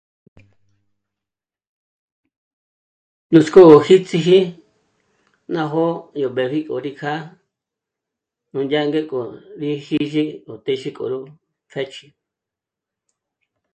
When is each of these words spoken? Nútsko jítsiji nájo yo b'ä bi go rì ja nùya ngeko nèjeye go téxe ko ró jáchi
Nútsko 3.31 3.59
jítsiji 3.85 4.39
nájo 5.53 5.85
yo 6.21 6.27
b'ä 6.35 6.45
bi 6.51 6.59
go 6.67 6.75
rì 6.85 6.91
ja 7.01 7.13
nùya 8.51 8.81
ngeko 8.87 9.19
nèjeye 9.59 10.21
go 10.45 10.53
téxe 10.65 10.89
ko 10.97 11.03
ró 11.11 11.19
jáchi 11.71 12.05